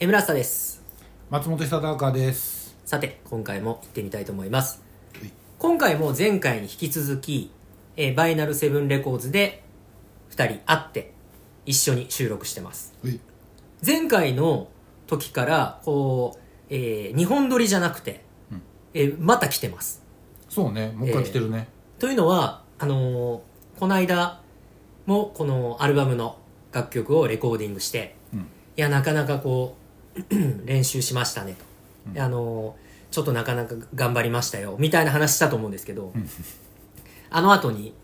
[0.00, 0.82] エムラスタです。
[1.30, 2.76] 松本久孝です。
[2.84, 4.82] さて今回も行ってみたいと思います。
[5.20, 5.30] はい。
[5.58, 7.52] 今回も前回に引き続き、
[7.96, 9.62] えーバイナルセブンレコーズで
[10.30, 11.12] 2人会って
[11.64, 13.20] 一緒に収録してますはい
[13.86, 14.66] 前回の
[15.06, 16.40] 時からこう、
[16.70, 18.62] え2本撮りじゃなくて、うん
[18.94, 20.02] えーまた来てます
[20.48, 21.68] そうねもう一回来てるね、
[22.00, 23.40] というのはあのー
[23.78, 24.40] この間
[25.06, 26.36] もこのアルバムの
[26.72, 28.40] 楽曲をレコーディングしてうん
[28.76, 29.83] いやなかなかこう
[30.64, 31.56] 練習しましたね
[32.06, 32.76] と、であの
[33.10, 34.76] ちょっとなかなか頑張りましたよ。
[34.78, 36.12] みたいな話したと思うんですけど、
[37.30, 37.94] あの後に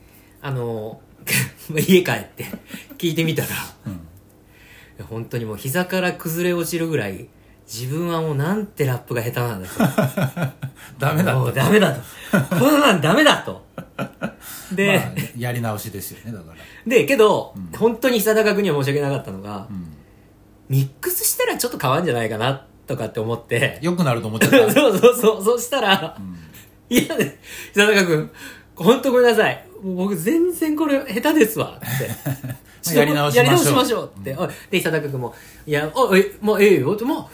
[0.42, 1.01] あの
[1.74, 2.46] 家帰って
[2.98, 3.51] 聞いてみたらい
[3.87, 4.01] うん。
[5.01, 7.28] や本当にもう膝から崩れ落ちるぐらい
[7.66, 10.54] 自分はもうなんてラップが下手なんだと。
[10.98, 12.01] ダメだもうったダメだと。
[12.56, 13.65] こんなんダメだと。
[14.73, 16.56] で、まあやり直しですよねだから。
[16.87, 17.79] でけど、うん。
[17.79, 19.96] 本当に久高君には申し訳なかったのが、うん
[20.71, 23.79] ミックスしたらちょっと変わるんじゃないかなとかって思って。
[23.82, 26.96] 良くなると思っちゃっ そうた、そうそう、そしたら、うん。
[26.96, 27.38] いやね、
[27.74, 28.30] 久高君、
[28.77, 29.66] 本当ごめんなさい。
[29.82, 31.79] もう僕全然これ下手ですわ。
[31.79, 32.95] って。
[32.96, 33.45] やり直しましょう。
[33.46, 34.37] やり直しましょうって。
[34.37, 35.35] おいで、久高君も、
[35.66, 36.93] いや、あ、え、まあ、ええよ。
[36.93, 37.29] って、まあ、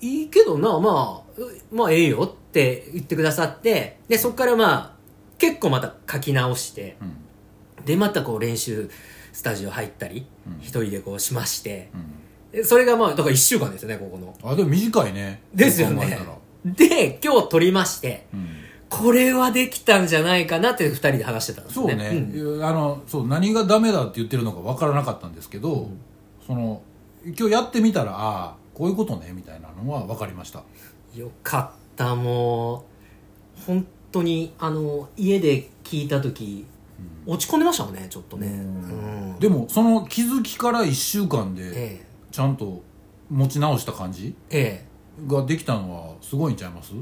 [0.00, 4.92] いいけどな、まあ、まあ、ええよって言ってくださって、で、そっからまあ、
[5.38, 7.04] 結構また書き直して、う
[7.82, 7.84] ん。
[7.84, 8.90] で、またこう練習
[9.32, 10.58] スタジオ入ったり、うん。
[10.60, 12.00] 一人でこうしまして、うん。
[12.00, 12.21] で
[12.64, 14.34] それがまあ、だから一週間ですよね、ここの。
[14.42, 15.42] あでも短いね。
[15.54, 16.18] ですよね。
[16.64, 18.48] で、今日撮りまして、うん。
[18.88, 21.86] これはできたんじゃないかなって二人で話してたんですね。
[21.88, 22.58] そうね、ん。
[22.58, 25.88] いやあのそう何がダメだって言ってるのか分からなかったんですけど、
[26.46, 26.82] その
[27.24, 30.62] 今日やってみたらああこういうことねみたいなのは分かりました。
[31.16, 32.84] よかった、も
[33.58, 36.64] う、本当に、あの、家で聞いた時、
[37.26, 38.46] 落ち込んでましたもんね、ちょっとね。
[38.46, 39.36] うん。
[39.38, 42.82] でもその気づきから1週間でえちゃんと
[43.30, 44.34] 持ち直した感じ？
[44.50, 44.86] え、え。
[44.86, 44.86] え。
[45.28, 46.92] ができたのはすごいんちゃいます？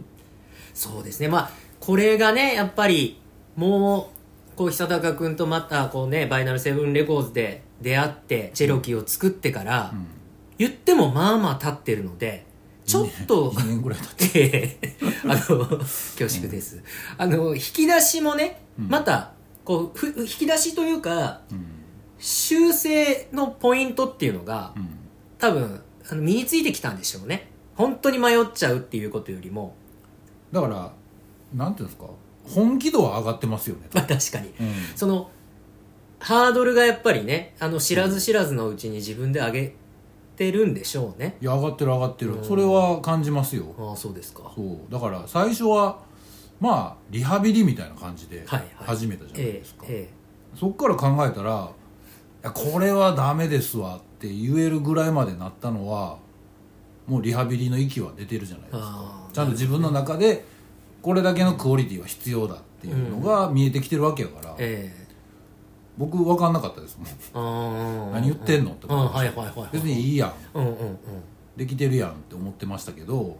[0.74, 1.28] そうですね。
[1.28, 1.50] まあ、
[1.80, 3.20] これがね、やっぱり、
[3.56, 4.10] も
[4.54, 10.06] う、こう、久高君とまた、こうね、バイナルセブンレコーズで出会って、チェロキーを作ってから、うん。
[10.58, 12.46] 言ってもまあまあ経ってるので、
[12.84, 14.96] ちょっと、2年ぐらい経って ええ。
[15.24, 16.82] あの、恐縮です。
[17.16, 18.88] あの、引き出しもね、うん。
[18.88, 19.32] また、
[19.64, 21.66] こう、ふ引き出しというか、うん。
[22.18, 24.96] 修正のポイントっていうのが、うん
[25.40, 25.80] 多分、
[26.10, 27.50] あの身についてきたんでしょうね。
[27.74, 29.74] 本当に迷っちゃうっていうことよりも、
[30.52, 30.92] だから
[31.54, 32.06] なんていうんですか？
[32.46, 34.48] 本気度は上がってますよね、まあ確かに。
[34.48, 34.74] うん。
[34.96, 35.30] その、
[36.18, 39.74] ハードルがやっぱりね、あの、知らず知らずのうちに自分で上げ
[40.36, 41.36] てるんでしょうね。
[41.40, 42.44] いや上がってる上がってる、うん。
[42.44, 43.74] それは感じますよ。
[43.78, 44.52] ああ、そうですか。
[44.54, 44.92] そう。
[44.92, 46.00] だから最初は
[46.60, 48.68] まあリハビリみたいな感じではいはい。
[48.88, 51.70] 始めたじゃないえですか、え、えそっから考えたら
[52.42, 56.18] いやこれはダメですわって言えるぐらいまでなったのは
[57.06, 58.76] もうリハビリの域は出てるじゃないえ。
[58.76, 59.28] ですか。
[59.32, 60.44] ちゃんと自分の中で
[61.02, 65.06] これだけのクオリティは必要だっていうのが見えてきてるわけやから、え
[65.96, 66.98] 僕分かんなかったです
[67.34, 68.12] もん。
[68.12, 69.68] 何言ってんのってうん、思いましたはいはいはいはい。
[69.72, 70.98] 別にいいやんうんうんうん。
[71.56, 73.36] できてるやんって思ってましたけど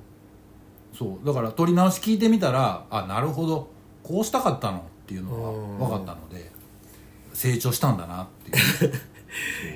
[0.92, 3.70] そうだから撮り直し聞いてみたらあなるほど
[4.02, 6.50] こうしたかったのっていうのが分かったので
[7.32, 8.50] 成長したんだなって
[8.84, 8.92] いう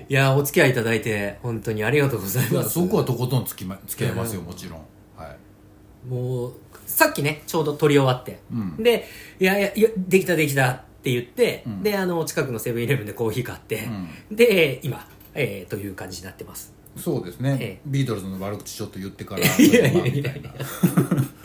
[0.09, 2.71] いや、お付き合いいただいて、本当にありがとうございます。
[2.71, 4.81] そこはとことん付き,、ま、付き合いますよもちろん。
[5.17, 6.09] はい。
[6.09, 6.53] もう、
[6.87, 8.41] さっきね、ちょうど撮り終わって。
[8.53, 8.77] うん。
[8.83, 9.07] で、
[9.41, 11.83] いやいやできたできたって言って、うん。
[11.83, 13.89] で、あの、近くのセブンイレブンでコーヒー買って、
[14.31, 16.73] で、今、えー、という感じになってます。
[16.97, 17.81] そうですね、ええ。
[17.87, 20.55] ビートルズの悪口ちょっと言ってから みたいな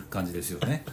[0.10, 0.84] 感じですよね、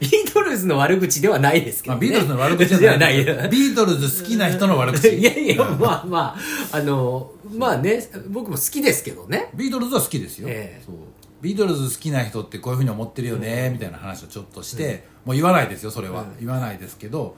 [0.00, 2.08] ビートルズの悪口ではないですけど、まあ、ね。
[2.08, 3.20] ビートルズの悪口じゃではなない。
[3.20, 3.24] い。
[3.24, 5.08] ビートルズ好きな人の悪口。
[5.16, 6.36] いやいや、まあま
[6.72, 9.50] あ、あの、まあね、僕も好きですけどね。
[9.54, 10.82] ビートルズは好きですよ、ええ。
[10.84, 10.94] そう。
[11.40, 17.36] ビートルズ好きな人ってこういうふうに思ってるよね、みたいな話をちょっとして、もう言わないですよそれは、うん言わないですけど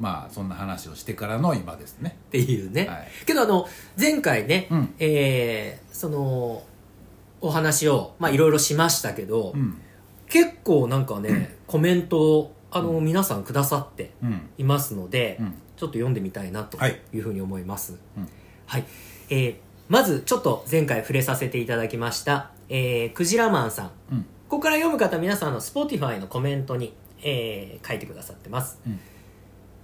[0.00, 2.16] まあそんな話をしてからの今ですね。
[2.28, 2.86] っていうね。
[2.86, 3.08] はい。
[3.26, 4.94] けどあの、前回ね、うん。
[4.98, 6.62] えーその、
[7.40, 9.80] お話を、まあいろいろしましたけど、うん
[10.28, 17.96] 結構なんかね、コメントを、あの、皆さんくださってうんいますので、うんちょっと読んでみたいなとはいいうふうに思います。
[18.16, 18.28] うん
[18.66, 18.84] はい。
[19.30, 19.56] えー
[19.88, 23.90] まずちょっと前回触れさせていただきました、えー、クジラマンさん。
[24.12, 28.80] うんここから読む方皆さんの Spotify のコメントに、えー書いてくださってます。
[28.86, 28.98] うん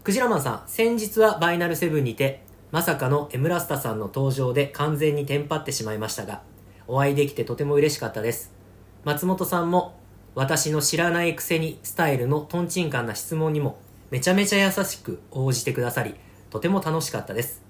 [0.02, 2.42] クジラマンさん、先日はバイナルセブンにて、
[2.72, 6.42] まさかのエムラスタさんの登場で完全にテンパってしまいましたが、
[6.86, 8.52] お会いできてとても嬉しかったです。
[9.04, 9.94] 松本さんも、
[10.34, 13.78] 私の知らないくせにスタイルのトンチンカンな質問にも、
[14.10, 16.14] めちゃめちゃ優しく応じてくださり、
[16.50, 17.62] とても楽しかったです。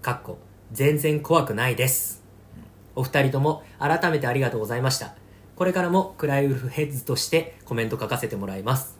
[0.00, 0.38] かっこ、
[0.72, 2.22] 全然怖くないです。
[2.94, 5.14] お二人とも改めてありがとうございました。
[5.54, 8.96] これからもクライウルフヘッズとしてコメント書かせてもらいます、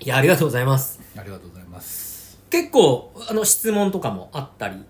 [0.00, 1.00] いやありがとうございます。
[1.16, 2.38] ありがとうございます。
[2.50, 4.84] 結構あの質問とかもあったり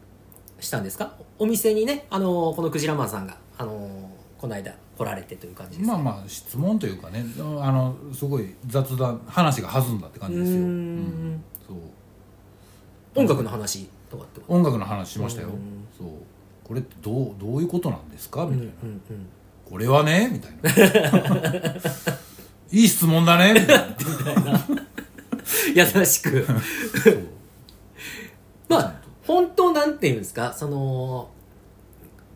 [0.61, 1.15] したんですか？
[1.39, 5.89] お店にねあのこのクジラマンさんがあのこの間来られてという感じです。
[5.89, 7.25] まあまあ質問というかね
[7.61, 10.57] あのすごい雑談話が弾んだって感じですよ。
[10.59, 11.43] うーん。
[13.15, 15.49] 音楽の話とかって音楽の話しましたよ。
[15.49, 15.87] うん。
[15.99, 16.09] そう。
[16.63, 18.47] これってどうどういうことなんですか？
[18.47, 19.27] みたいな、うんうん
[19.69, 20.31] これはね？
[20.33, 21.75] みたいな。
[22.73, 23.53] いい質問だね？
[23.53, 24.61] みたいな。
[25.99, 26.47] 優しく。
[28.69, 28.95] まあ
[29.27, 30.55] 本当なんていうんですか？
[30.55, 31.29] その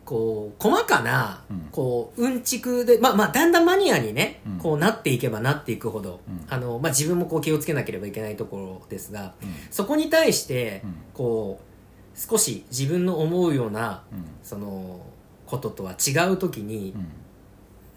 [0.05, 1.67] こう細かな、うん。
[1.71, 4.57] こううんちくでまあまあだんだんマニアにね、うん。
[4.57, 6.45] こうなっていけばなっていくほど、うん。
[6.49, 9.49] あのまあ、自分もこう気をつけなければいけないところですがうん。
[9.71, 10.95] そこに対して、うん。
[11.13, 14.25] こう少し自分の思うようなうん。
[14.43, 15.01] その
[15.45, 16.93] こととは違う時に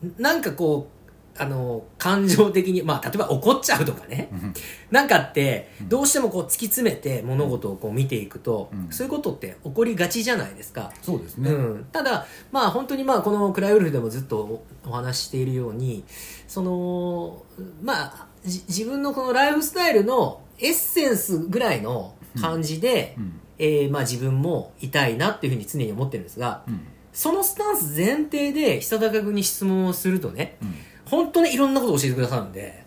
[0.02, 0.14] う、ん。
[0.18, 0.95] なんかこう
[1.38, 4.54] あの感情的に、まあ、例えば怒っちゃうとかね、うん。
[4.90, 5.88] なんかってうん。
[5.88, 8.92] どうしてもこう突き詰めて物事をこう見ていくと、うん。
[8.92, 16.04] そういうことって起こりがちじゃないですか、そうですね、うん、ただまあ本当にまあこの「クライウルフ」でもずっとおお話ししているように
[16.48, 17.42] その
[17.82, 23.40] まあじ自分のこのライフスタイルのエッセンスぐらいの感じで、うん。
[23.58, 26.80] えーまあ、自分もいたいなっていうふうに常に思ってるんですがうん。
[27.12, 30.74] そのスタンス前提で久高君に質問をするとねうん
[31.06, 32.84] 本当にいろんなことを教えてくださるんで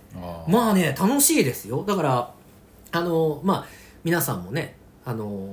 [0.47, 1.83] まあね楽しいですよ。
[1.87, 2.31] だから
[2.91, 3.65] あのまあ
[4.03, 4.75] 皆さんもね
[5.05, 5.47] あの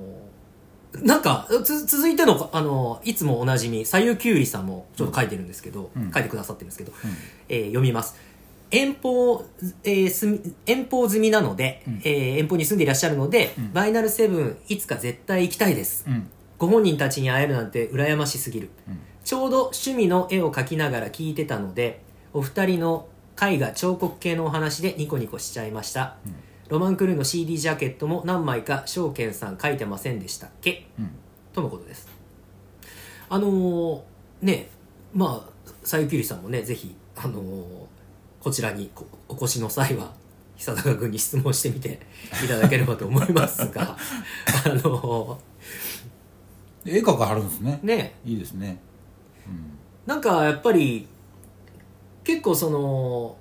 [1.03, 6.11] なんかつ続いてのあのいつもおなじみさゆきゅうりさんもちょっと書いてるんですけど、うん。
[6.11, 7.11] 書いてくださってるんですけど、うん。
[7.49, 8.17] えー読みます。
[8.71, 9.45] 遠方、
[9.85, 12.01] えーすみ遠方済みなので、うん。
[12.05, 13.73] えー遠方に住んでいらっしゃるので、うん。
[13.75, 16.07] バイナルセブンいつか絶対行きたいです。
[16.09, 16.29] うん。
[16.57, 18.71] ご本人たちに会えるなんて羨ましすぎる。
[18.89, 18.99] うん。
[19.23, 22.01] ちょうど趣味の絵を描きながら聞いてたので
[22.37, 23.09] お二人の
[23.41, 26.35] 絵画彫刻系のお話でニコニコしちゃいました、うん。
[26.69, 30.87] ロマンクルーの CD ジャケットも何枚か証券さん書いてませんでしたっけ？
[30.99, 31.11] うん。
[31.55, 32.07] とのことです。
[33.31, 34.01] あのー
[34.43, 34.69] ね
[35.15, 37.65] まあさゆきりさんもねぜひあのー
[38.39, 40.13] こちらにこお越しの際は
[40.57, 42.01] 久高君に質問してみて
[42.45, 45.41] いただければと思いますが あの
[46.85, 47.81] 絵描かはるんですね。
[47.83, 48.15] ーね。
[48.27, 48.79] いいですね。
[49.49, 49.79] うん。
[50.07, 51.09] なんかやっぱり
[52.27, 53.37] 結構その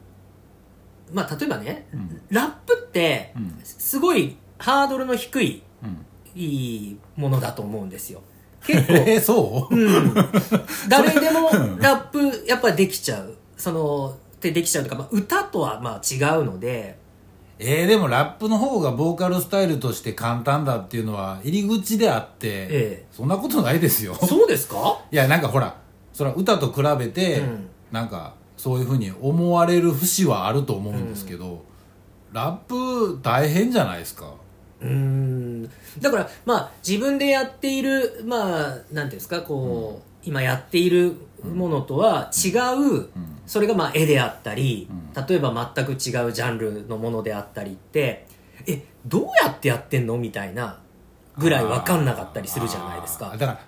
[1.11, 2.21] まあ例えばね、うん。
[2.29, 6.05] ラップってうんすごいハードルの低いうん。
[6.39, 8.21] いいものだと思うんですよ。
[8.65, 8.93] 結構。
[9.07, 10.13] えー、そう、うん、
[10.89, 11.49] 誰でも
[11.79, 13.35] ラップやっぱできちゃう。
[13.57, 16.97] そのってできちゃうとか、まあ、歌とはまあ違うので。
[17.57, 23.05] えー、でもラップの方がボーカルスタイルとして簡単だっていうのは入り口であって、ええ。
[23.11, 24.13] そんなことないですよ。
[24.13, 24.99] そうですか？
[25.09, 25.77] いやなんかほら
[26.11, 27.67] それは歌と比べて、うん。
[27.91, 31.63] なんかそういうふうに思われる節はあると思うんですけど、
[32.31, 34.33] ラップ大変じゃないですか。
[34.81, 35.63] うーん。
[35.99, 43.09] だからまあ自分でやっているまあなんていうんですかこう、今やっているものとは違う、うん。
[43.45, 45.25] それがまあ絵であったり、うん。
[45.27, 48.27] 例えば全く違うジャンルのものであったりって
[48.67, 50.17] えどうやってやってんの？
[50.17, 50.79] みたいな
[51.37, 53.29] ぐらい分かんなかったりするじゃないですか。
[53.29, 53.59] だから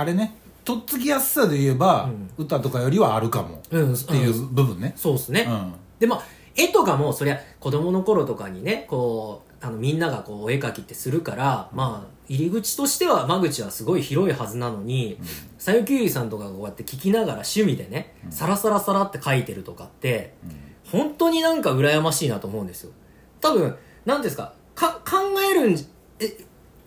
[0.00, 0.36] あれね
[0.66, 5.74] とっつきやすさで言えば、歌とかよりはあるかもうんっていう部分ね、そうですね、うん。
[6.00, 6.22] でまあ
[6.56, 15.18] 絵とかもそりゃ子供の頃とかにねこうあのみんながこうお絵描きってするからまあ入り口としては間口はすごい広いはずなのに
[15.58, 20.34] さゆきゅうりさんとかがこうやって聞きながら趣味でね、サラサラサラって描いてるとかって
[20.90, 22.90] 本当になんか羨ましいなと思うんですよ。
[23.40, 25.18] 多分何ですかか考
[25.48, 25.86] えるんじ
[26.18, 26.36] え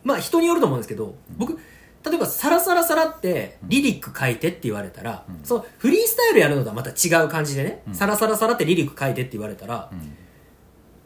[0.03, 1.57] まあ人によると思うんですけど僕
[2.05, 5.39] 例えばサラサラサラってリリック書いてって言われたら、うん。
[5.43, 7.93] そのフリースタイルやるのとはまた違う感じでね、うん。
[7.95, 10.15] サラサラサラってリリック書いてって言われたら、うん。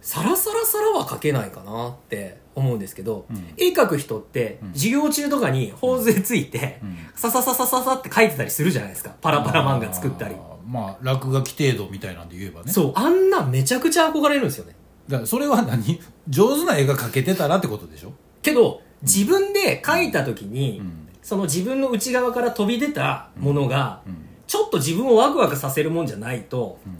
[0.01, 3.53] サラサラサラは書けないかなって思うんですけど、うん。
[3.57, 4.73] 絵描く人ってうん。
[4.73, 6.97] 授業中とかに頬杖ついて、うん。
[7.15, 9.15] ササササササって書いてたりするじゃないですか。
[9.21, 10.35] パラパラ漫画作ったり。
[10.67, 12.71] まあ落書き程度みたいなんで言えばね。
[12.71, 14.75] そうあんなめちゃくちゃ憧れるんですよね。
[15.07, 15.99] だからそれは何？
[16.29, 21.07] 上手な絵が描けてたらってことでしょ、けど自分で描いた時に、うん。
[21.21, 24.25] その自分の内側から飛び出たものが、うん。
[24.47, 26.97] ちょっと自分をワクワクさせるもんじゃないとうん。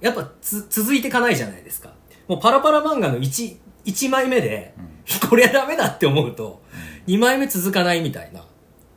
[0.00, 1.92] やっぱつ続いていかないじゃないですか。
[2.26, 4.74] もうパラパラ漫画の 1, 1枚目で、
[5.28, 6.62] これはダメだって思うと、
[7.06, 8.44] 2枚目続かないみたいな。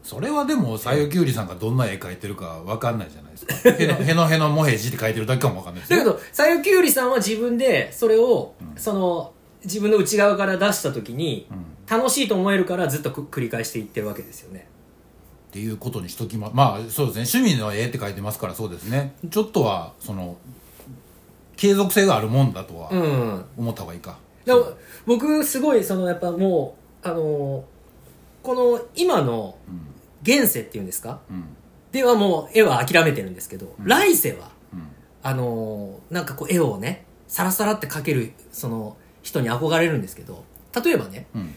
[0.04, 3.56] それはでも西遊きゅうりさんがどんな絵描いてるか分かんないじゃないですか。
[3.70, 9.34] へのへのへのもへじって描いてるだけかも分かんないですよだけどさゆきゅうりさんは自分でそれを、その
[9.64, 14.68] 自分の内側から出した時に、うん楽しいと思えるからずっとく繰り返していってるわけですよね。
[15.50, 17.42] っていうことにしときままあそうですね。
[17.42, 19.16] 趣味の絵って書いてますからそうですね。
[19.30, 20.38] ちょっとはその
[21.56, 23.46] 継続性があるもんだとはうん。
[23.58, 24.74] 思った方がいいか、でも
[25.06, 27.64] 僕すごいそのやっぱもうあの
[28.44, 29.58] この今の
[30.24, 31.46] 現世っていうんですかうん。
[31.92, 34.88] ではもう絵は諦めてるんですけど、来世はうん。
[35.24, 40.44] あのなんかこう絵をねサラサラって描けるその人に憧れるんですけど
[40.84, 41.54] 例えばねうん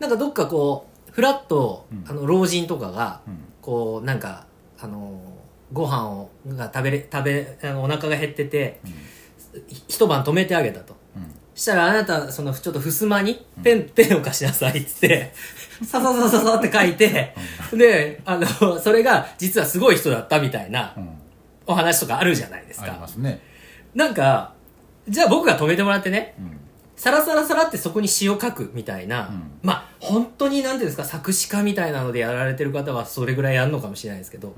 [0.00, 2.04] なんかどっかこうフラッと、うん。
[2.08, 3.44] あの老人とかがうん。
[3.60, 4.46] こうなんか
[4.80, 5.20] あの
[5.72, 8.80] ご飯をが食べれ食べあのお腹が減ってて、
[9.68, 10.96] ひ一晩止めてあげたと。
[11.14, 11.34] うん。
[11.54, 15.32] したらあなたそのちょっと襖にペン,、ペンを貸しなさいっつって
[15.84, 17.34] さささささって書いて、
[17.72, 21.10] であのそれが実はすごい人だったみたいなうん。
[21.66, 23.40] お話とかあるじゃないですありかますね。
[23.94, 24.54] なんか
[25.08, 26.34] じゃあ僕が止めてもらってね。
[26.38, 26.56] うん
[27.00, 29.52] サラサラサラってそこに詩を書くみたいな、うん。
[29.62, 34.54] まあ本当になんていうんですか作詞家みたいなのでやられてる方はそれぐらいやるのかもしれないですけど、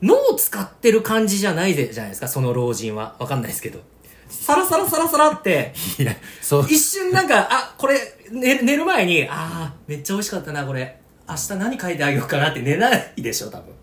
[0.00, 3.16] 脳を使ってる感じじゃないぜじゃないですかその老人は。
[3.18, 3.80] わかんないですけど。
[4.28, 7.98] サラサラサラサラって 一瞬なんかあこれ
[8.30, 11.00] 寝寝る前にああめっちゃ美味しかったなこれ。
[11.28, 13.74] 明日何書いてあげようかなって寝ないでしょ多分。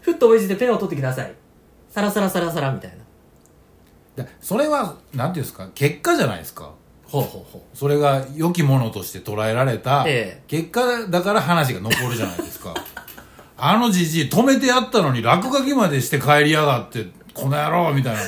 [0.00, 1.34] ふっと思いついてペンを取ってきなさい。
[1.90, 3.01] サラサラサラサラみたいな
[4.16, 6.70] だそれはなんていうんですか結果じゃないですか。
[7.04, 10.42] ほうほうほそれが良きものとして捉えられたええ。
[10.48, 12.74] 結果だから話が残るじゃないですか。
[13.58, 18.20] あのじじい止めてやったのに落書きまでして帰りやがってこの野郎みたいな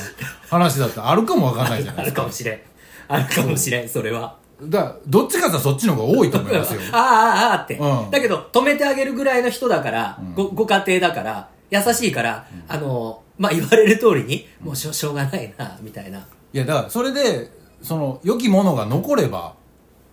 [0.49, 2.21] 話だってあるかもわかんないじゃうあないですか。
[2.21, 2.59] るかもしれん。
[3.07, 4.35] あるかもしれんそれは。
[4.61, 6.81] だからどっちかってそっちの方が多いと思いますよ。
[6.93, 8.11] ああああああって、うん。
[8.11, 10.33] だけど止めてあげるぐらいの人だから、ん。
[10.35, 16.19] ごご家庭だから優しいから、あのまあ言われる通りにもうしょしょうがないなみたいな。
[16.19, 17.51] いやだからそれで
[17.81, 19.55] その良きものが残れば、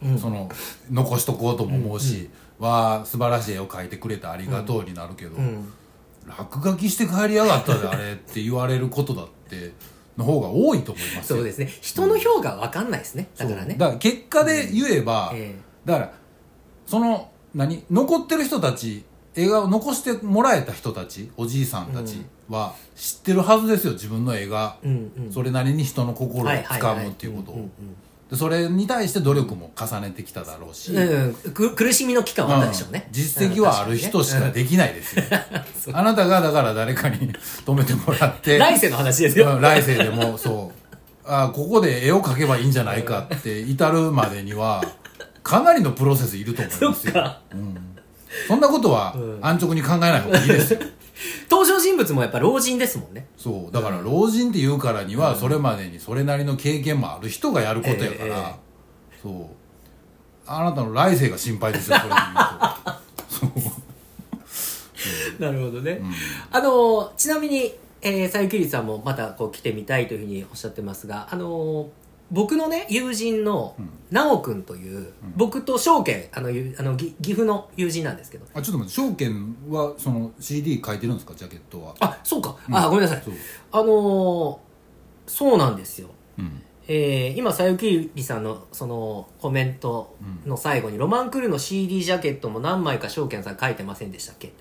[0.02, 0.18] うん。
[0.18, 0.50] その
[0.90, 5.72] 残しとこうとも思うし、わあ素晴らしい絵を描いてくれてありがとうになるけど、うん。
[6.26, 9.72] 落書きして帰りやがったであれって言われることだって
[10.16, 11.36] の方が多いと思いますよ。
[11.36, 11.72] そうですね。
[11.80, 13.28] 人の評価は分かんないですね。
[13.36, 13.70] だからね。
[13.70, 15.54] そうだから結果で言えば、え。
[15.84, 16.12] だから
[16.86, 25.32] その何残ってる人たち映画を残してもらえた人たちおじいさんたちは知ってるはずですよ自分の絵が、えうんうん。
[25.32, 26.96] それなりに人の心をはいはいはい。
[26.98, 27.68] 掴むっていうことを。
[28.36, 31.34] それに対して努力も重ねてきただろうし、うん。
[31.52, 33.12] く苦しみの期間はあったでしょうね、うん。
[33.12, 35.24] 実績はある人しかできないですよ、
[35.92, 38.58] あなたがだから誰かに止めてもらって。
[38.58, 40.82] 来世の話ですよ、うん来世でもそう。
[41.24, 44.82] あここで絵を描けばいいんじゃないかって至るまでには
[45.42, 47.36] かなりのプロセスいると思いますよ。
[47.52, 47.76] うん、
[48.48, 49.38] そんなことはうん。
[49.42, 50.74] 安直に考えない方がいいです。
[50.74, 50.80] よ
[51.50, 53.26] 登場人物もやっぱ老人ですもんね。
[53.36, 58.54] そうだから老人っていうからにはそれまでにそれなりの経験もある人がやることやから、えええ
[59.22, 59.32] そう。
[60.46, 62.14] あなたの来世が心配ですよそれで
[63.40, 63.82] 言うと。
[65.38, 66.00] なるほどね、
[66.52, 71.88] あのちなみに、えー、さゆきりさんもまたこう来てみたいというふうにおっしゃってますがあの
[72.32, 73.76] 僕のね友人の
[74.10, 78.46] 直君という、僕と証券あのゆあのぎ岐阜の友人なんですけど。
[78.54, 81.34] あちょっと待って証券はその CD 書いてるんですか？
[81.34, 81.94] ジャケットは。
[82.00, 83.22] あそうか、あごめんなさい。
[83.24, 83.34] そう。
[83.70, 84.58] あのー
[85.26, 86.08] そうなんですよ。
[86.38, 86.62] うん。
[86.88, 94.52] えー今、さゆきりさんのそのコメントの最後に、 ROMANCREW の CD ジャケットも何枚か将絢さん書いてませんでしたっけ、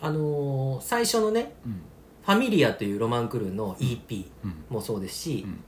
[0.00, 1.80] あのー最初のね、うん。
[2.24, 4.64] ファミリアというロマンクルーの EP うん。
[4.70, 5.62] もそうですし、ん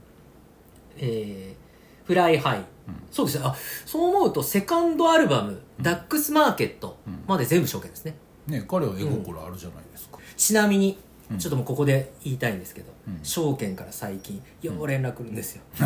[0.97, 1.65] えー
[2.05, 2.63] Fly High、
[3.11, 8.15] そうですね、あ、そう思うとセカンドアルバム、 Duck's Market まで全部将絢ですね。
[8.47, 10.99] ね彼は絵心あるじゃないですか、ちなみに、
[11.39, 13.19] ちょっともうここで言いたいんですけど、ん。
[13.23, 15.63] 証券から最近、よう連絡来るんですよ。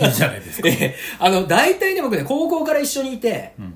[0.00, 3.74] いいじゃないですか、 ええあの、大体ね、僕ね、高校から一緒にいて、うん。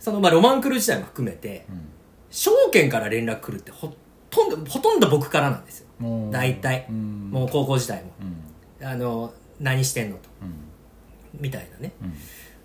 [0.00, 1.80] その、まあ、ロマンクルー自体も含めて、うん。
[2.30, 3.94] 証券から連絡来るってほ
[4.28, 5.86] とんど、ほとんど僕からなんですよ。
[6.32, 6.86] 大体。
[6.90, 7.30] うん。
[7.30, 8.10] もう高校時代も。
[8.80, 8.86] うん。
[8.86, 10.22] あの、何してんのと。
[10.42, 11.40] うん。
[11.40, 11.92] みたいなね。
[12.02, 12.14] うん。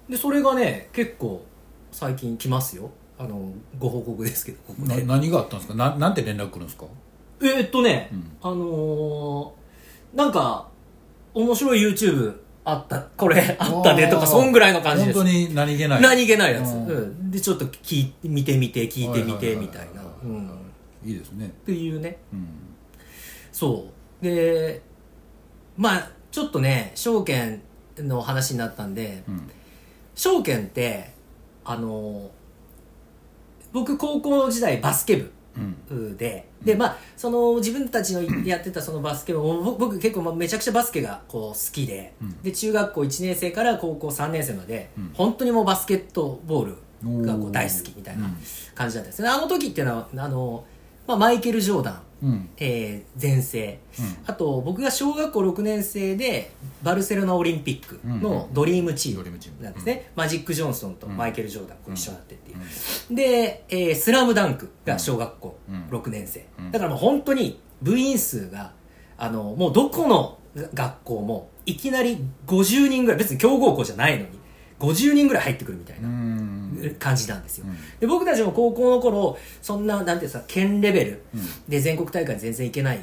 [0.10, 1.46] で、それがね、結構、
[1.92, 2.90] 最近来ますよ。
[3.20, 5.04] あの、ご報告ですけど、ここで。
[5.04, 5.76] な何があったんですか？
[5.76, 6.86] ななんて連絡来るんですか？
[7.42, 8.38] えーっとね、うん。
[8.42, 10.70] あのーなんか、
[11.34, 15.18] 面白い YouTube あった、これあったねとか、そんぐらいの感じです。
[15.18, 16.02] 本当に何気ない。
[16.02, 16.88] 何気ないやつ、うん。
[16.88, 20.52] うん、でちょっと聞い見てみて聞いてみてみたいな、うん、っ
[21.06, 21.52] いいですね。
[21.66, 22.18] ていうね。
[22.32, 22.48] うん。
[23.52, 23.88] そ
[24.22, 24.24] う。
[24.24, 24.82] で
[25.78, 27.62] まあちょっとね証券
[27.98, 29.50] の話になったんでうん。
[30.16, 31.12] 証券って
[31.64, 32.30] あの
[33.72, 35.32] 僕高校時代バスケ部
[35.90, 36.18] うん。
[36.18, 42.42] で、でまあその自分たちの やってたそのバスケ部も僕僕結構まあめちゃくちゃバスケがこう好きで、うん。
[42.42, 45.12] で中学校1年生から高校3年生まで、うん。
[45.14, 48.30] 本当にもうバスケットボールがこう大好きみたいな
[48.74, 49.30] 感じだったんですね。
[49.30, 50.66] あの時っていうのはあの、
[51.08, 52.02] まあ、マイケル・ジョーダン。
[52.24, 52.50] うん。
[52.58, 54.18] えー前世、うん。
[54.26, 59.24] あと僕が小学校6年生でバルセロナオリンピックのドリームチーム
[59.62, 61.18] なんですね、マジック・ジョンソンとうん。
[61.18, 62.52] マイケル・ジョーダン一緒になってって。
[62.52, 65.98] いう、で、えースラムダンク」が小学校うん。
[66.00, 66.72] 6年生、うん。
[66.72, 68.72] だからもう本当に部員数が
[69.18, 70.38] あのもうどこの
[70.74, 74.30] 学校もいきなり50人ぐらい別に強豪校じゃないのに
[74.80, 76.96] 50人ぐらい入ってくるみたいなうん。
[77.00, 77.78] 感じなんですよ、うん。
[78.00, 81.42] で僕たちも高校の頃そんななんていうんですか県レベルうん。
[81.70, 83.00] で全国大会全然いけない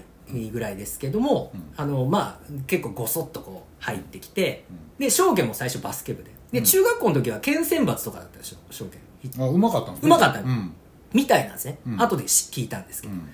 [0.53, 1.73] ぐらいですけども、うん。
[1.77, 4.65] あのまあ結構ごそっとこう入ってきて、
[4.99, 5.05] うん。
[5.05, 6.31] で証券も最初バスケ部で。
[6.53, 6.65] で、うん。
[6.65, 9.01] 中学校の時は県選抜とかだったでしょ証券。
[9.45, 10.07] あうまかったんですね。
[10.09, 10.41] うまかった。
[10.41, 10.73] うん。
[11.13, 12.03] みたいなんですね、うん。
[12.03, 13.29] 後でし聞いたんですけど、うん。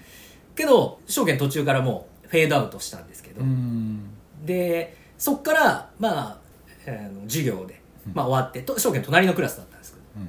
[0.55, 4.11] けど証券途中からもうフェードアウトしたんですけど、うん。
[4.45, 6.39] でそっからまあ、
[6.87, 7.81] えー授業で、
[8.15, 10.05] まあ、終わってと証券隣のクラスだったんですけど。
[10.17, 10.29] うん。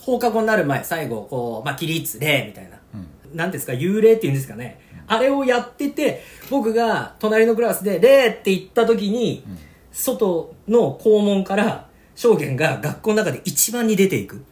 [0.00, 2.78] 放課後になる前最後こう、まあ、起立礼みたいな。
[2.94, 3.36] うん。
[3.36, 4.80] なんですか、幽霊っていうんですかね。
[5.06, 9.58] あれをやってて、僕が隣のクラスで、霊って言った時に、うん。
[9.92, 14.44] 外の校門から、証言が学校の中で一番に出ていく。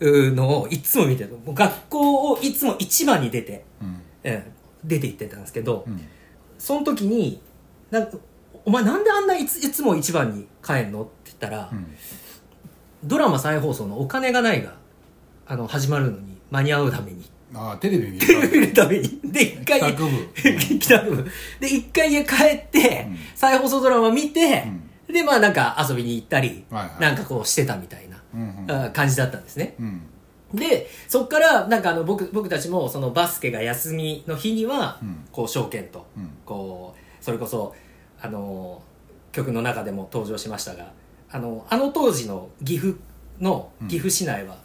[0.00, 1.38] のをいつも見てる。
[1.46, 4.02] 学校をいつも一番に出て、うん。
[4.24, 4.42] うん
[4.84, 6.00] 出て行ってたんですけど、うん。
[6.58, 7.40] その時に、
[7.90, 8.18] なんか、
[8.66, 11.02] お前なんであんないついつも一番に帰んの？
[11.02, 11.86] って言ったら、うん。
[13.04, 14.74] ドラマ再放送のお金がないが、
[15.46, 17.24] あの、始まるのに間に合うために。
[17.54, 19.20] ああテレビ見テレビ見るるために。
[19.24, 20.10] で、一回、帰宅部。
[20.58, 21.30] 帰宅部。
[21.60, 23.18] で、一回家帰って、うん。
[23.36, 24.64] 再放送ドラマ見て、
[25.08, 27.00] うで、まあなんか遊びに行ったり、はいはい。
[27.00, 29.76] なんかこうしてたみたいな、うんあ感じだったんですね。
[29.78, 30.02] うん。
[30.52, 35.24] で、そっから、なんかあの、僕、僕たちも、そのバスケが休みの日には、うん。
[35.30, 36.30] こう、証券と、うん。
[36.44, 37.74] こう、それこそ、
[38.20, 38.82] あの、
[39.32, 40.92] 曲の中でも登場しましたが、
[41.30, 42.96] あの、あの当時の岐阜
[43.40, 44.56] の、岐阜市内は、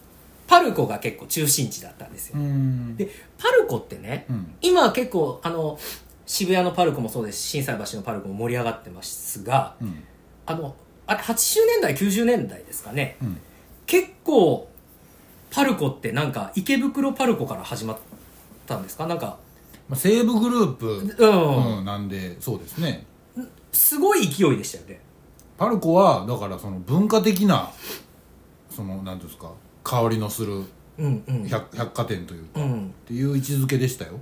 [0.47, 2.35] パルコが結構中心地だったんですよ。
[2.37, 2.95] うん。
[2.97, 4.53] で、パルコってね、うん。
[4.61, 5.79] 今は結構あの
[6.25, 10.03] 渋谷のパルコもそうですし心斎橋のパルコも盛り上がってますがうん。
[10.45, 10.75] あの
[11.07, 13.15] あれ80年代90年代ですかね。
[13.21, 13.37] うん。
[13.85, 14.69] 結構
[15.51, 17.97] パルコってなんか池袋パルコから始まっ
[18.67, 19.07] たんですか？
[19.07, 19.37] なんか
[19.87, 23.05] まあ西武グループうん、うんなんでそうですね
[23.71, 24.99] すごい勢いでしたよね。
[25.57, 27.71] パルコはだからその文化的な
[28.69, 29.51] そのなんていうんですか
[29.83, 30.63] 香りのする
[30.97, 31.47] うんうん。
[31.47, 32.93] 百百貨店というか、っうん。
[33.05, 34.13] ていう位置づけでしたよ。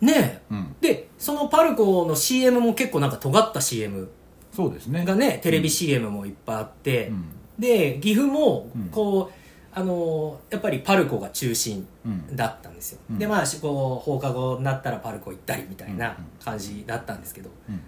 [0.00, 0.42] ねえ。
[0.50, 0.76] うん。
[0.80, 4.08] でそのパルコの CM も結構なんか尖った CM
[4.52, 5.04] そうですね。
[5.04, 7.24] がねテレビ CM もいっぱいあって、うん。
[7.58, 8.88] で岐阜もうん。
[8.88, 9.32] こう、
[9.74, 12.34] あのやっぱりパルコが中心うん。
[12.36, 13.18] だったんですよ、うん。
[13.18, 16.44] でまあしこう放課後になったらパルコ行ったりみたいなうん。
[16.44, 17.50] 感じだったんですけど。
[17.68, 17.80] うん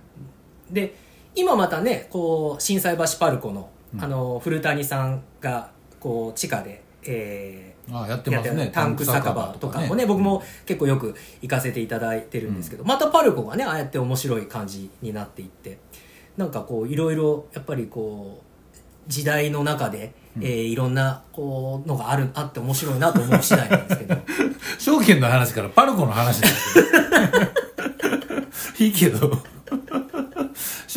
[0.70, 0.94] で
[1.34, 4.04] 今またねこう心斎橋パルコの,、うん。
[4.04, 8.66] あの古谷さんがこう地下で、えああやってますね。
[8.66, 15.78] るタンク酒場とかもね僕も結構よく行かせていただいてるんですけど、またパルコがねああやって面白い感じになっていって
[16.36, 24.16] なんかこういろいろやっぱりこう時代の中で、えーいろんなこうのがあるあって面白いなと思う次第なんですけど。
[24.78, 29.38] 証券の話からパルコの話になってるいいけど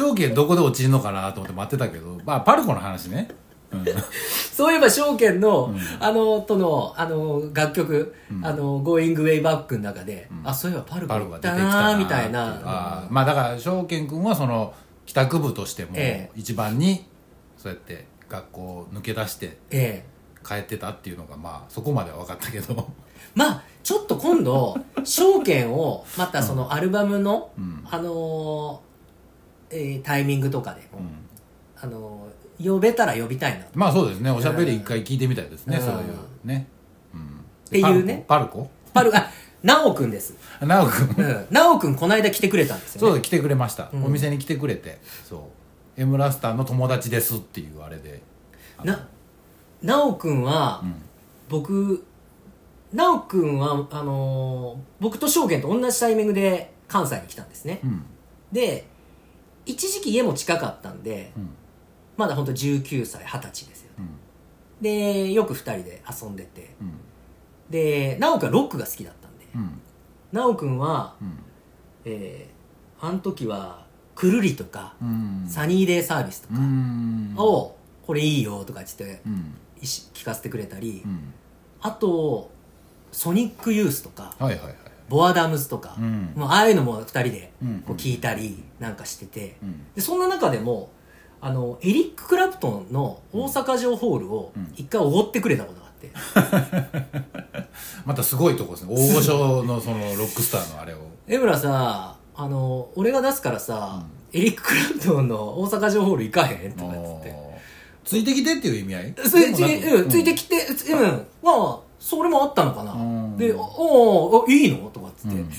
[0.08, 3.30] 証券どこで落ちるのかなと思って待ってたけどまあパルコの話ね、
[3.72, 3.86] うん、
[4.54, 5.80] そういえば証券の、うん。
[6.00, 8.46] あのとのあの楽曲「うん。
[8.46, 10.48] あの Going Way Back」の中で、うん。
[10.48, 13.08] あそういえばパルコが出てきたみたいな。
[13.10, 14.74] まあだから証券君はその
[15.06, 16.40] 帰宅部としてもええ。
[16.40, 17.06] 一番に
[17.58, 20.06] そうやって学校を抜け出してええ。
[20.46, 22.88] 帰ってたっていうのがまあそこまでは分かったけど。
[23.36, 27.86] まあちょっと今度 証券をまたそのアルバムの、うん。
[27.90, 28.87] あのー
[29.70, 31.08] えータイミングとかでも、うん。
[31.82, 33.66] あのー呼べたら呼びたいな。
[33.66, 34.32] とまあそうですね。
[34.32, 35.78] おしゃべり一回聞いてみたいですね。
[35.78, 35.84] うん。
[35.86, 36.04] そういう
[36.44, 36.68] ね、
[37.14, 37.24] うん、っ
[37.70, 38.26] ていうね。
[38.28, 38.68] パルコ？
[38.96, 39.30] パルあ
[39.62, 40.34] なおくんです。
[40.66, 41.24] なおくん？
[41.24, 41.48] うん。
[41.52, 44.06] なおくんこの間来てくれたんですよ、ね、そうだ来てくれました、うん。
[44.06, 44.98] お店に来てくれて。
[45.24, 45.50] そ
[45.98, 46.02] う。
[46.02, 48.24] エムラスターの友達ですっていうあれで。
[48.84, 49.08] な
[49.84, 50.96] なおくんは、うん。
[51.50, 52.04] 僕
[52.92, 58.04] なおくんはあのー僕と証券と同じタイミングで関西に来たんですね、うん。
[58.52, 58.88] で
[59.68, 61.50] 一時期家も近かったんでうん。
[62.18, 64.10] まだ本当19歳20歳ですようん。
[64.82, 66.74] でよく2人で遊んでて。
[66.82, 66.94] うん。
[67.70, 69.46] でなおくんはロックが好きだったんで。
[69.56, 69.80] うん。
[70.32, 71.40] なおくんはうん。
[72.06, 72.58] えー
[73.00, 75.46] あの時はくるりとか、うん。
[75.48, 77.36] サニーデーサービスとうかん。
[77.38, 77.76] を、
[78.08, 79.22] これいいよとか言って
[79.84, 81.32] 聞かせてくれたり、うん。
[81.82, 82.50] あと
[83.12, 84.76] ソニックユースとかはいはいはい
[85.10, 86.34] ボアダムズとか、うん。
[86.36, 87.84] もうああいうのも2人でうん。
[87.86, 89.86] こう聞いたりなんかしてて、うん。
[89.96, 90.90] でそんな中でも
[91.42, 94.74] あのエリック・クラプトンの大阪城ホールをうん。
[94.76, 96.12] 一回おごってくれたことがあって、
[98.06, 98.96] またすごいとこですね。
[98.96, 100.98] 大御所のそのロックスターのあれを。
[101.28, 107.48] 江村さあの俺が出すからさ、エリック・クラプトンの大阪城ホール行かへんとかっつって
[108.08, 109.14] ついてきてっていう意味合い？
[109.16, 110.56] つい,、うん、ついてきて、
[110.92, 112.94] うん、まあ、それもあったのかな。
[113.46, 113.48] うん。
[113.48, 114.90] で、おおいいの？
[114.90, 115.50] とかっつって、うん。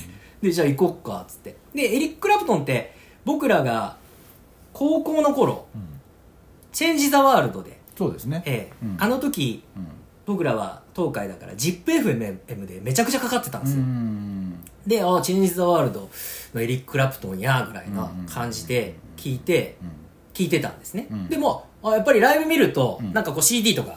[0.41, 1.55] で、じゃあ行こっか、っつって。
[1.73, 2.93] で、エリック・クラプトンって、
[3.25, 3.97] 僕らが
[4.73, 5.81] 高校の頃、うん。
[6.71, 8.43] チェンジ・ザ・ワールドで、そうですね。
[8.45, 8.85] ええ。
[8.85, 8.97] うん。
[8.99, 9.87] あの時、うん。
[10.25, 13.79] 僕らは東海だから ZIPFM でめちゃくちゃかかってたんですよ。
[13.79, 14.59] うん。
[14.85, 16.09] で、ああ、チェンジ・ザ・ワールド
[16.53, 19.77] のエリック・クラプトンや、ぐらいな感じで聞いて、
[20.33, 21.07] 聞いてたんですね。
[21.11, 21.29] うん。
[21.29, 23.13] でも、あやっぱりライブ見ると、うん。
[23.13, 23.95] なんかこう CD とかうん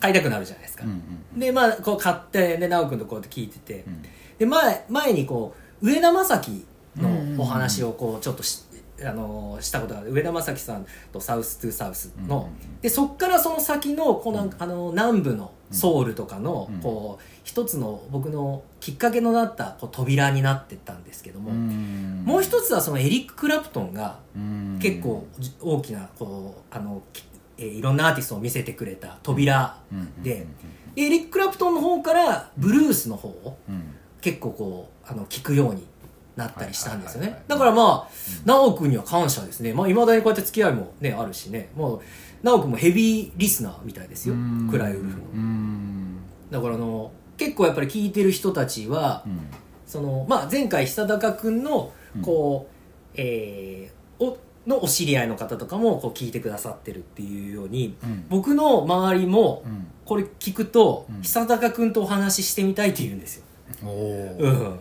[0.00, 0.84] 買いたくなるじゃないですか。
[0.84, 4.02] うんうんで、まあ、こう買って、で、直くんとこうやって聞いてて、うん。
[4.38, 6.64] で、前、前にこう、上田正樹
[6.96, 8.62] のお話をこう、ちょっとし、
[9.04, 10.12] あのーしたことがある。
[10.12, 12.80] 上田正樹さんとサウス・トゥ・サウスの、うんうんうん。
[12.80, 16.80] で、そっからその先の、こうなんか、あのー南部のソウルとかの、うん。
[16.80, 22.22] こう、一つの僕のきっかけのなったこう扉になってったんですけども、うん。
[22.24, 24.78] もう一つはそのエリック・クラプトンが、うん。
[24.80, 27.24] 結構じ大きなこうあの、き
[27.58, 29.78] えーいろんなアーティストを見せてくれた扉
[30.22, 30.46] で、
[30.94, 33.94] でエリック・クラプトンの方からブルースの方をうん。
[34.20, 35.86] 結構こうあの聞くように
[36.34, 37.42] なったりしたんですよね。
[37.46, 38.10] だからまあ
[38.46, 39.74] 直くんには感謝ですね。
[39.74, 41.68] まあいまだにこうやって付き合いもねあるしね。
[41.76, 42.00] もう
[42.42, 44.34] 直くんもヘビーリスナーみたいですよ。
[44.34, 44.68] うん。
[44.70, 45.24] クライウルフの。
[45.34, 46.16] うん。
[46.50, 49.40] だからあの結構やっぱり聞いてる人たちは、うん。
[49.86, 52.74] そのまあ、前回久高君のこう、
[53.14, 58.26] えーおのお知り合いの方とかもこう聞いてくださってるっていうように、うん。
[58.28, 59.86] 僕の周りもうん。
[60.04, 61.22] これ聞くと、うん。
[61.22, 63.44] 久高君とお話ししてみたいって言うんですよ、
[63.82, 64.78] うん、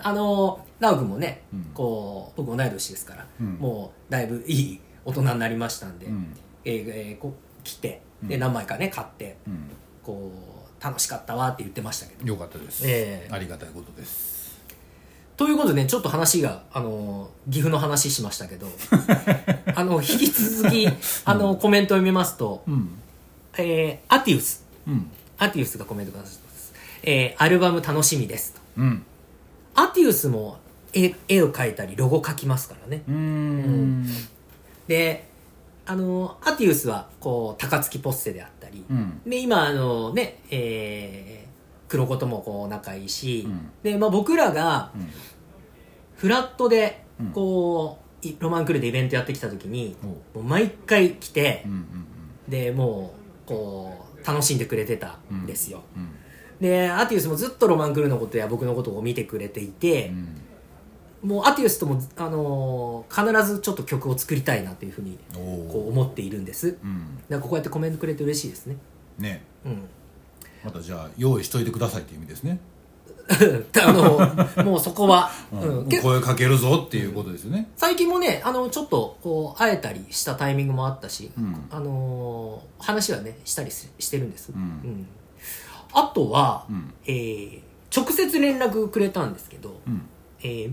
[0.00, 1.70] あの直君もね、うん。
[1.74, 3.54] こう僕同い年ですから、うん。
[3.54, 6.34] もうだいぶいい大人になりましたんで、うん。
[6.64, 8.40] えーえーこう来てでうん。
[8.40, 9.70] 何枚かね買ってうん。
[10.02, 10.30] こ
[10.80, 12.26] う楽しかったわって言ってましたけど。
[12.26, 12.84] よかったです。
[12.86, 14.37] ええありがたいことです
[15.38, 18.66] ということでね、ちょっと話が、あの、岐阜の話しましたけど、
[19.76, 20.88] あの、引き続き、
[21.24, 22.98] あの、コメントを読みますと、うん
[23.56, 24.64] えー、アティウス。
[24.86, 26.72] うんアティウスがコメントくださってます。
[27.04, 28.60] えー、アルバム楽しみですと。
[28.78, 29.04] うん
[29.76, 30.58] アティウスも
[30.92, 33.04] 絵絵を描いたり、ロゴ描きますからね。
[33.08, 34.06] うーん
[34.88, 35.28] で、
[35.86, 41.47] あの、アティウスは、こう、高槻ポッセであったり、うんで、今、あのね、えー、
[41.88, 43.70] 黒子ともこう仲いいし、うん。
[43.82, 45.08] で、まあ僕らが、うん。
[46.16, 47.26] フラットでうん。
[47.32, 52.06] こう、いロマンクルでイベントやってきた時におもう毎回来てうん、うん
[52.48, 53.12] でも
[53.44, 56.08] うこう楽しんでくれてたんですよ、うん。
[56.60, 60.08] でアティウスもずっとロマンクルのことや僕のことを見てくれていて
[61.22, 61.30] う、ん。
[61.30, 65.38] もうアティウスとも、あのー必ずちょっと曲を作りたいなというふうにお
[65.70, 66.72] こうお思っているんです。
[66.72, 68.76] だかうんらこうやってコメントくれて嬉しいですね。
[69.18, 69.44] ね。
[69.64, 69.82] うん
[70.68, 72.60] またじゃあ用意しといてくださいっていう意味ですね。
[73.84, 75.88] あのもうそこは、うん。
[76.02, 77.70] 声かけるぞっていうことですよね。
[77.76, 81.66] 最近もねあのちょっとこう会えたりしたタイミングもあったし、うん。
[81.70, 85.06] あのー話はねしたりししてるんです、うん。
[85.92, 86.94] あとは、うん。
[87.06, 87.60] えー
[87.94, 90.02] 直接連絡くれたんですけど、うん。
[90.42, 90.72] えー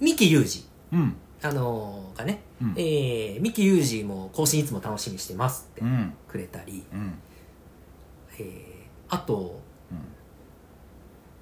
[0.00, 1.16] 三木裕二うん。
[1.42, 2.74] あのーがね、うん。
[2.76, 6.14] えー三木裕二も更新いつも楽しみにしてますってうん。
[6.28, 7.18] くれたり、うん。
[8.38, 8.73] えー
[9.08, 9.98] あとうん。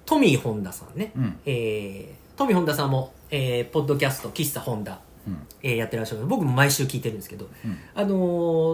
[0.05, 1.39] トミー本田さんね、うん。
[1.47, 5.47] えートミー本田さんも、えーポッドキャスト喫茶本田うん。
[5.63, 6.27] えーやってらっしゃる。
[6.27, 7.79] 僕も毎週聞いてるんですけど、うん。
[7.95, 8.09] あの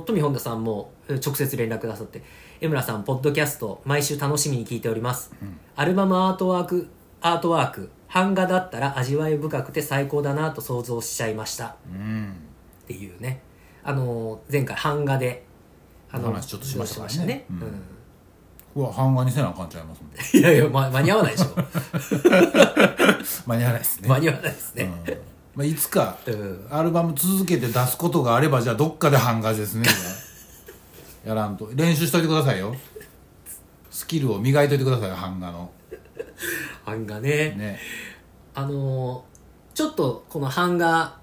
[0.01, 2.22] ー富本田さんもえー直接連絡くださって
[2.61, 5.59] 「江村さんポッドキャスト毎週楽しみに聞いております、ん。
[5.77, 6.88] アルバムアートワーク
[7.20, 12.33] アートワーク版画だったら味わい深くて最高だなと想像しちゃいました」うん。
[12.85, 13.42] っていうね。
[13.85, 15.44] あのー前回版画で
[16.11, 17.27] あのお話ちょっとしましたね。
[17.27, 17.83] ね、うん
[18.83, 20.19] は版画にせなあかんちゃいますもんね。
[20.35, 21.47] いやいや、ま、間に合わないでしょ。
[23.47, 24.09] 間に合わないですね。
[24.09, 25.14] 間に合わないですね、うん。
[25.57, 26.67] まあ、いつかうん。
[26.71, 29.88] アルバム続けて出すことがあればじゃあどっかで版画ですね
[31.25, 31.69] やらんと。
[31.75, 32.75] 練習しといてくださいよ。
[33.91, 35.71] スキルを磨いといてくださいよ版画の。
[36.85, 37.51] 版画ね。
[37.57, 37.79] ね。
[38.55, 39.38] あのー
[39.75, 41.19] ちょっとこの版画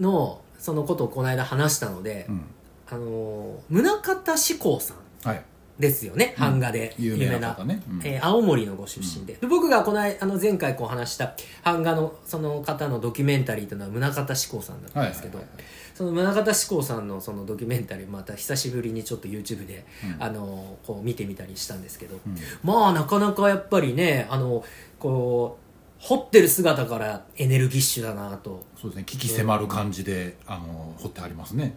[0.00, 2.44] のそのことをこの間話したので、うん。
[2.88, 5.28] あのー宗像志功さん。
[5.28, 5.44] はい
[5.78, 6.94] ですよね、版画で。
[6.98, 7.82] 有名な方ね。
[7.88, 8.00] うん。
[8.02, 20.22] えー青森のご出身で,、で僕がこの間あの前回こう話した版画のその方のドキュメンタリーというのは宗像志功さんだったんですけど、はいはいはいその宗像志功さんのそのドキュメンタリーまた久しぶりにちょっと YouTube で、うん。
[20.22, 22.36] あのこう見てみたりしたんですけど、うん。
[22.62, 24.62] まあなかなかやっぱりねあの
[24.98, 25.66] こう
[25.98, 28.64] 掘ってる姿からエネルギッシュだなと。
[28.78, 29.04] そうですね。
[29.04, 31.74] 危機迫る感じであの彫ってありますね。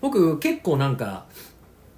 [0.00, 1.26] 僕結構なんか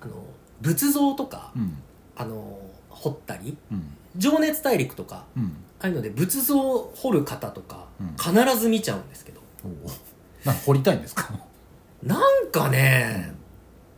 [0.01, 0.15] あの
[0.61, 1.79] 仏像とか、うん、うん
[2.17, 2.59] あの
[2.91, 3.97] 掘ったりうん。
[4.17, 5.57] 情熱大陸とかうん。
[5.81, 8.17] ああいうので仏像を掘る方とかうん。
[8.17, 9.41] 必ず見ちゃうんですけど、
[10.45, 11.31] なんか掘りたいんですか？
[12.03, 13.33] なんかね、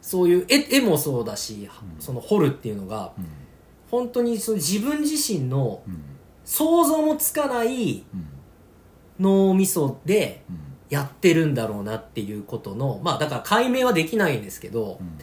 [0.02, 2.00] そういう絵絵もそうだし、うん。
[2.00, 3.26] その掘るっていうのがうん。
[3.90, 6.02] 本当にその自分自身のうん。
[6.44, 8.28] 想像もつかないうん。
[9.18, 10.58] 脳みそでうん。
[10.90, 15.18] やってるんだろうなっていうことのまあだから解明はできないんですけど、うん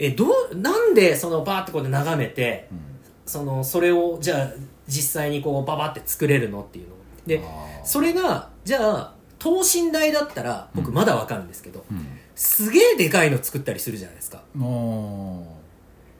[0.00, 2.78] えどうなんでそのバーってこうやって眺めてうん。
[3.26, 4.52] そのそれをじゃあ
[4.86, 6.94] 実際にこうババって作れるのっていうの
[7.26, 7.42] で
[7.84, 12.06] それがじゃあ等身大だったら僕まだわかるんですけど、うん。
[12.34, 14.42] すげえでかいの作ったりするじゃないですか。
[14.56, 15.44] あー。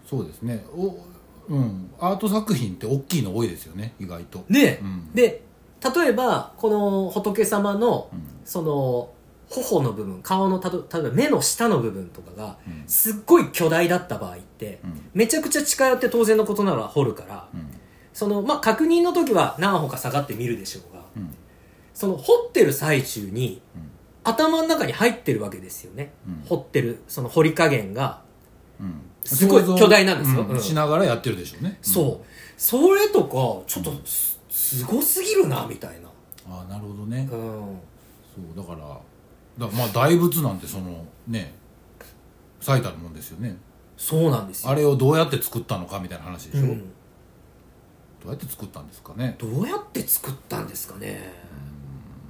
[0.05, 0.65] そうですね。
[0.77, 0.99] お
[1.49, 1.91] うん。
[1.99, 4.45] アート作品って大きいの多いですよね意外と。
[4.49, 5.13] ね、うん。
[5.15, 5.43] で
[5.95, 8.23] 例えばこの仏様のうん。
[8.45, 9.11] その
[9.49, 12.85] 頬の部分顔のたと例えば目の下の部分とかがうん。
[12.87, 15.11] すっごい巨大だった場合ってうん。
[15.15, 17.71] めちゃくちゃ近寄って当然のことなら掘るからうん。
[18.13, 21.35] そのまあ確認の時は何歩か下がって見るでしょうがうん。
[21.95, 23.91] その掘ってる最中にうん。
[24.25, 26.45] 頭の中に入ってるわけですよね、うん。
[26.49, 28.23] 掘ってるその掘り加減が、
[28.81, 29.01] うん。
[29.23, 30.43] すごい巨大なんですよ。
[30.43, 30.49] うん。
[30.49, 30.61] うん。
[30.61, 31.79] しながらやってるでしょうね。
[31.81, 32.27] そう。
[32.57, 33.31] それとか
[33.69, 36.09] ちょっとすすごすぎるなみたいな。
[36.51, 37.29] ああなるほどね。
[37.31, 37.79] うん。
[38.35, 38.99] そうだから
[39.59, 41.55] だまあ大仏なんてそのね
[42.61, 43.57] 最たるもんですよね。
[43.97, 44.71] そうなんですよ。
[44.71, 46.85] あれをどうやって作ったのかみたいな話でしょ、うん、ど
[48.27, 49.37] うやって作ったんですかね？
[49.39, 51.33] どうやって作ったんですかね？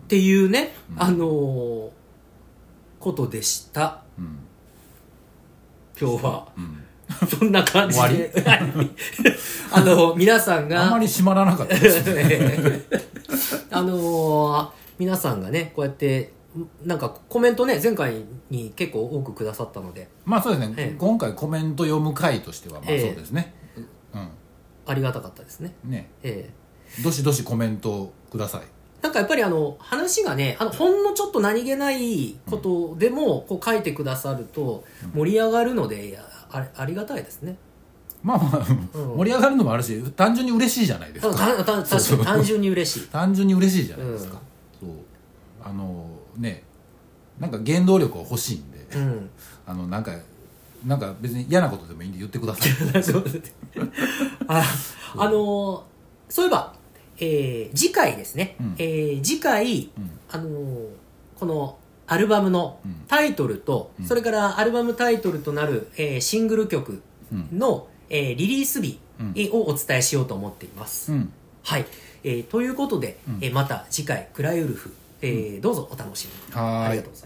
[0.05, 1.03] っていうね、うん。
[1.03, 1.91] あのー
[3.01, 4.03] ことでした。
[4.19, 4.39] うん。
[6.01, 6.49] 今日は。
[6.57, 6.83] うん。
[7.29, 8.33] そんな感じで。
[9.73, 12.83] あの皆さんがあんまり閉まらなかったですね。
[13.71, 16.33] あのー皆さんがねこうやって
[16.85, 20.09] なんかコメントね前回に結構多くくださったので。
[20.25, 20.97] まあそうですね、ええ。
[20.99, 23.13] 今回コメント読む回としてはまあそうええ。
[23.15, 23.55] ですね、
[24.87, 25.75] ありがたかったですね。
[25.85, 26.09] うんね。
[26.23, 26.51] え
[26.99, 27.03] え。
[27.03, 28.63] どしどしコメントください。
[29.03, 36.19] なんかやっぱりあの話がねあのほんのちょっと何気ないことでもこう書いてくださると盛り上がるので
[36.51, 37.57] あれありがたいですね。
[38.23, 39.17] まあまあ、うん。
[39.19, 41.85] 盛り上がるのもあるし単純に嬉しいじゃないですたか
[42.25, 43.09] 単純に嬉しい。
[43.09, 44.41] 単純に嬉しいじゃないですか、
[44.81, 44.91] そう。
[45.63, 46.63] あのね
[47.41, 49.31] なんか原動力が欲しいんで、うん。
[49.67, 50.13] あのなんか
[50.87, 52.65] なんか別に嫌なことでもいいんで言ってくださ
[52.99, 53.03] い。
[53.03, 53.25] そ う
[54.49, 54.65] あ
[55.17, 55.81] あのー
[56.29, 56.75] そういえば、
[57.19, 58.75] えー次回ですね、うん。
[58.79, 60.11] えー次回、うん。
[60.31, 60.89] あのー
[61.39, 62.95] このアルバムのうん。
[63.09, 64.07] タイトルと、うん。
[64.07, 67.59] それからアルバムタイトルとなる、えーシングル曲うん。
[67.59, 68.99] の、えーリリース日
[69.53, 71.33] をお伝えしようと思っています、うん。
[71.63, 71.87] はい、
[72.25, 73.39] えーということで、うん。
[73.41, 76.61] えーまた次回「クライウルフ」えーどうぞお楽しみに。
[76.89, 77.26] ありがとうござ